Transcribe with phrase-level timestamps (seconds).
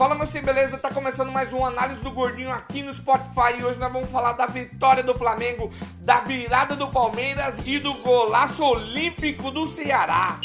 [0.00, 0.78] Fala, meu sim, beleza?
[0.78, 4.32] Tá começando mais um análise do Gordinho aqui no Spotify e hoje nós vamos falar
[4.32, 10.40] da vitória do Flamengo, da virada do Palmeiras e do golaço olímpico do Ceará.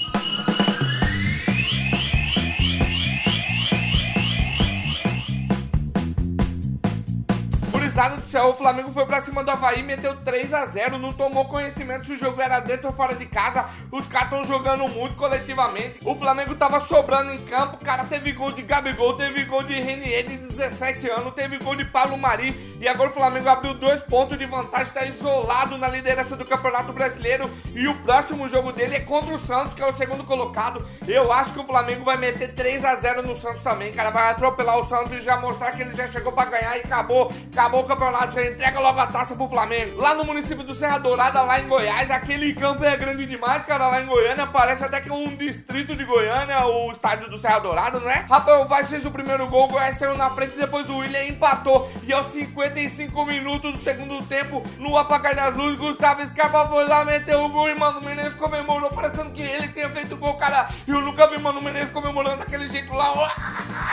[7.72, 11.13] Gurizada do céu, o Flamengo foi pra cima do Havaí, meteu 3 a 0 não
[11.13, 13.70] tomou conhecimento se o jogo era dentro ou fora de casa.
[13.89, 15.99] Os caras estão jogando muito coletivamente.
[16.04, 20.27] O Flamengo tava sobrando em campo, cara, teve gol de Gabigol, teve gol de Renier
[20.27, 22.76] de 17 anos, teve gol de Paulo Mari.
[22.81, 26.91] E agora o Flamengo abriu dois pontos de vantagem, tá isolado na liderança do Campeonato
[26.91, 27.49] Brasileiro.
[27.73, 30.85] E o próximo jogo dele é contra o Santos, que é o segundo colocado.
[31.07, 34.09] Eu acho que o Flamengo vai meter 3 a 0 no Santos também, cara.
[34.09, 37.31] Vai atropelar o Santos e já mostrar que ele já chegou pra ganhar e acabou.
[37.52, 40.02] Acabou o campeonato, já entrega logo a taça pro Flamengo.
[40.02, 43.88] Lá no município do Serra Dourada, lá em Goiás, aquele campo é grande demais, cara.
[43.88, 47.59] Lá em Goiânia, parece até que é um distrito de Goiânia, o estádio do Serra
[47.59, 48.25] Dourada, não é?
[48.29, 51.91] Rafael Vaz fez o primeiro gol, o Goiás saiu na frente, depois o William empatou.
[52.03, 57.05] E aos 55 minutos do segundo tempo, no apagar das luzes, Gustavo Scarpa foi lá,
[57.05, 60.70] meteu o gol e Mano Menezes comemorou, parecendo que ele tinha feito o gol, cara.
[60.87, 63.13] E eu nunca vi Mano Menezes comemorando daquele jeito lá.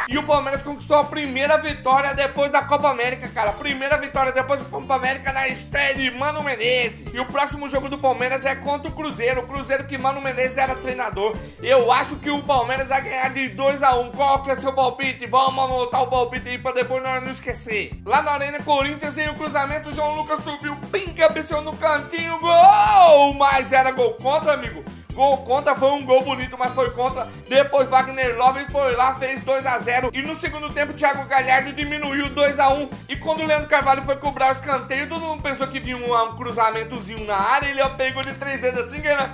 [0.08, 3.52] E o Palmeiras conquistou a primeira vitória depois da Copa América, cara.
[3.52, 7.12] Primeira vitória depois da Copa América na estreia de Mano Menezes.
[7.12, 9.42] E o próximo jogo do Palmeiras é contra o Cruzeiro.
[9.42, 11.36] O Cruzeiro que Mano Menezes era treinador.
[11.62, 14.10] Eu acho que o Palmeiras vai ganhar de 2 a 1 um.
[14.12, 15.26] Qual que é seu palpite?
[15.26, 17.92] Vamos anotar o palpite aí pra depois nós não esquecer.
[18.04, 22.38] Lá na Arena Corinthians, em o cruzamento, o João Lucas subiu, pim, cabeceou no cantinho,
[22.38, 23.34] gol!
[23.34, 24.84] Mas era gol contra, amigo.
[25.12, 27.28] Gol contra, foi um gol bonito, mas foi contra.
[27.48, 31.72] Depois Wagner Love foi lá, fez 2 a 0 E no segundo tempo, Thiago Galhardo
[31.72, 35.42] diminuiu 2 a 1 E quando o Leandro Carvalho foi cobrar o escanteio, todo mundo
[35.42, 37.68] pensou que vinha um, um cruzamentozinho na área.
[37.68, 39.32] Ele pegou de três dedos assim, ganhando.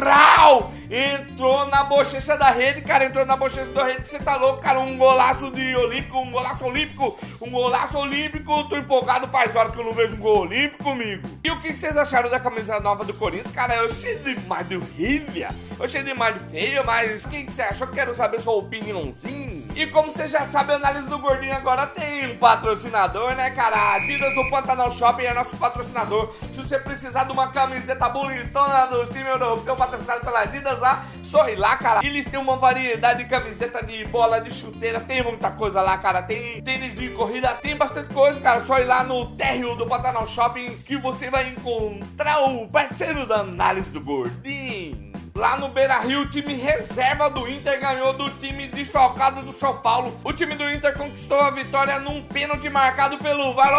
[0.00, 0.72] Rau!
[0.90, 3.04] Entrou na bochecha da rede, cara.
[3.04, 4.08] Entrou na bochecha da rede.
[4.08, 4.80] Você tá louco, cara?
[4.80, 8.64] Um golaço de olímpico, um golaço olímpico, um golaço olímpico.
[8.68, 11.28] Tô empolgado, faz hora que eu não vejo um gol olímpico, amigo.
[11.44, 13.52] E o que vocês acharam da camisa nova do Corinthians?
[13.52, 15.48] Cara, eu achei demais de horrível.
[15.78, 17.86] Eu achei demais de feio, mas o que você achou?
[17.88, 19.57] Quero saber sua opiniãozinha.
[19.78, 23.94] E como você já sabe, a análise do Gordinho agora tem um patrocinador, né, cara?
[23.94, 26.34] Adidas do Pantanal Shopping é nosso patrocinador.
[26.52, 31.06] Se você precisar de uma camiseta bonitona do time europeu patrocinado pela Adidas, lá,
[31.48, 32.04] ir lá, cara.
[32.04, 36.22] Eles têm uma variedade de camiseta de bola, de chuteira, tem muita coisa lá, cara.
[36.22, 38.62] Tem tênis de corrida, tem bastante coisa, cara.
[38.62, 43.36] Só ir lá no térreo do Pantanal Shopping que você vai encontrar o parceiro da
[43.36, 45.07] análise do Gordinho.
[45.38, 49.76] Lá no Beira Rio, o time reserva do Inter ganhou do time desfalcado do São
[49.76, 50.12] Paulo.
[50.24, 53.70] O time do Inter conquistou a vitória num pênalti marcado pelo VAR.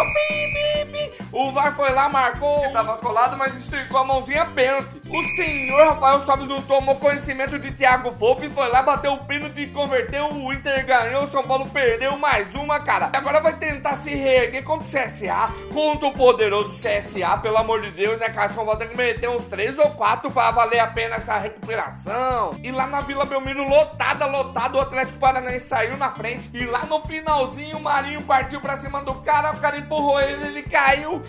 [1.40, 5.00] O VAR foi lá, marcou que tava colado, mas esticou a mãozinha pênalti.
[5.08, 9.62] O senhor Rafael Sobis não tomou conhecimento de Thiago Volpe, foi lá, bateu o pênalti
[9.62, 10.26] e converteu.
[10.26, 13.10] O Inter ganhou, o São Paulo perdeu mais uma, cara.
[13.14, 17.80] E agora vai tentar se reerguer contra o CSA, contra o poderoso CSA, pelo amor
[17.80, 18.50] de Deus, né, cara?
[18.50, 22.54] São Paulo tem que meter uns 3 ou 4 pra valer a pena essa recuperação.
[22.62, 26.50] E lá na Vila Belmiro, lotada, lotado, o Atlético Paranaense saiu na frente.
[26.52, 30.46] E lá no finalzinho, o Marinho partiu pra cima do cara, o cara empurrou ele,
[30.46, 31.24] ele caiu.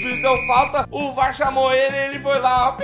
[0.00, 2.76] Juiz deu falta, o VAR chamou ele, ele foi lá, ó,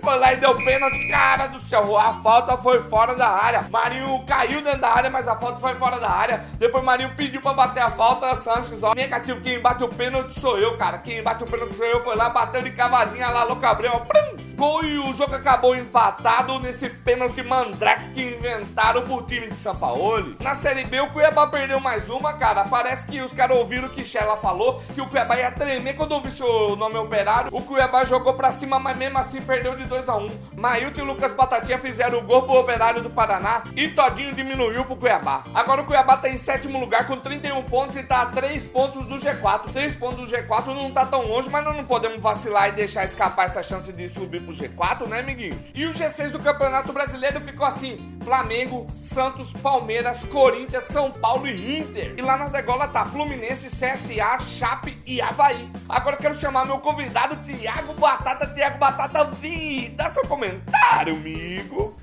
[0.00, 1.08] foi lá e deu pênalti.
[1.08, 3.62] Cara do céu, a falta foi fora da área.
[3.70, 6.44] Marinho caiu dentro da área, mas a falta foi fora da área.
[6.58, 8.92] Depois Marinho pediu pra bater a falta, Sanches, ó.
[8.94, 10.98] Negativo, quem bate o pênalti sou eu, cara.
[10.98, 14.36] Quem bate o pênalti sou eu, foi lá, bateu de cavadinha lá, Louco Gabriel, ó.
[14.56, 19.76] Gol e o jogo acabou empatado nesse pênalti mandrake que inventaram pro time de São
[19.76, 20.34] Paulo.
[20.40, 22.64] Na Série B, o Cuiabá perdeu mais uma, cara.
[22.64, 26.12] Parece que os caras ouviram o que Shella falou, que o Cuiabá ia tremer quando
[26.12, 27.50] ouvisse o nome operário.
[27.52, 30.30] O Cuiabá jogou pra cima, mas mesmo assim perdeu de 2 a 1 um.
[30.56, 34.96] Mailton e Lucas Batatinha fizeram o gol pro operário do Paraná e Todinho diminuiu pro
[34.96, 35.44] Cuiabá.
[35.54, 39.06] Agora o Cuiabá tá em sétimo lugar com 31 pontos e tá a 3 pontos
[39.06, 39.70] do G4.
[39.70, 43.04] 3 pontos do G4 não tá tão longe, mas nós não podemos vacilar e deixar
[43.04, 45.58] escapar essa chance de subir pro G4, né, amiguinhos?
[45.74, 51.80] E o G6 do Campeonato Brasileiro ficou assim: Flamengo, Santos, Palmeiras, Corinthians, São Paulo e
[51.80, 52.14] Inter.
[52.16, 55.68] E lá na degola tá Fluminense, CSA, Chape e Havaí.
[55.88, 58.46] Agora quero chamar meu convidado, Tiago Batata.
[58.46, 61.96] Tiago Batata, vim, dá seu comentário, amigo.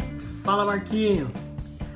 [0.44, 1.31] Fala, Marquinho.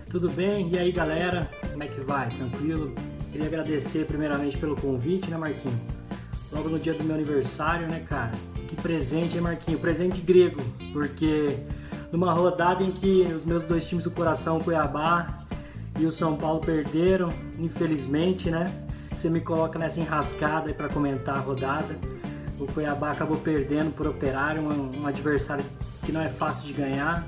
[0.09, 0.69] Tudo bem?
[0.69, 1.51] E aí, galera?
[1.69, 2.29] Como é que vai?
[2.29, 2.95] Tranquilo?
[3.31, 5.79] Queria agradecer primeiramente pelo convite, né, Marquinho?
[6.51, 8.31] Logo no dia do meu aniversário, né, cara?
[8.67, 9.79] Que presente, hein, Marquinho?
[9.79, 10.61] Presente grego,
[10.91, 11.57] porque
[12.11, 15.39] numa rodada em que os meus dois times do coração, o Cuiabá
[15.97, 18.71] e o São Paulo, perderam, infelizmente, né?
[19.15, 21.97] Você me coloca nessa enrascada para comentar a rodada.
[22.59, 25.63] O Cuiabá acabou perdendo por operário, um, um adversário
[26.03, 27.25] que não é fácil de ganhar.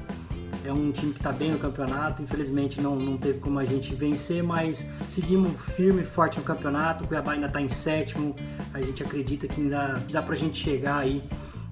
[0.66, 2.22] É um time que está bem no campeonato.
[2.22, 7.04] Infelizmente não, não teve como a gente vencer, mas seguimos firme e forte no campeonato.
[7.04, 8.36] O Cuiabá ainda está em sétimo.
[8.74, 11.24] A gente acredita que ainda dá para a gente chegar aí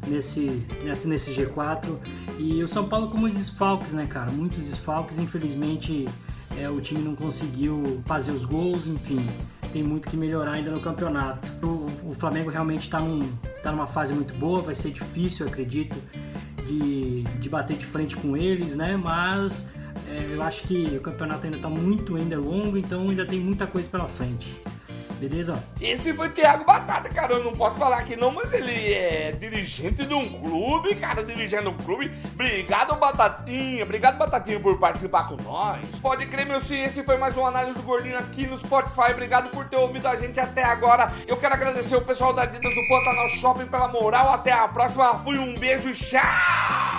[0.08, 1.98] nesse, nesse, nesse G4.
[2.38, 4.32] E o São Paulo com muitos desfalques, né, cara?
[4.32, 5.18] Muitos desfalques.
[5.18, 6.08] Infelizmente
[6.58, 9.28] é, o time não conseguiu fazer os gols, enfim.
[9.72, 11.52] Tem muito que melhorar ainda no campeonato.
[11.66, 13.30] O, o Flamengo realmente está num,
[13.62, 15.98] tá numa fase muito boa, vai ser difícil, acredito,
[16.68, 18.98] de, de bater de frente com eles, né?
[18.98, 19.68] Mas
[20.08, 23.66] é, eu acho que o campeonato ainda está muito ainda longo, então ainda tem muita
[23.66, 24.56] coisa pela frente.
[25.20, 25.64] Beleza?
[25.82, 27.34] Esse foi Thiago Batata, cara.
[27.34, 31.70] Eu não posso falar aqui não, mas ele é dirigente de um clube, cara, dirigindo
[31.70, 32.12] um clube.
[32.34, 33.84] Obrigado, Batatinha.
[33.84, 35.82] Obrigado, Batatinha, por participar com nós.
[36.02, 39.12] Pode crer, meu sim, esse foi mais uma análise do Gordinho aqui no Spotify.
[39.12, 41.12] Obrigado por ter ouvido a gente até agora.
[41.28, 44.32] Eu quero agradecer o pessoal da Adidas do Pantanal Shopping pela moral.
[44.34, 45.20] Até a próxima.
[45.20, 46.97] Fui um beijo, tchau!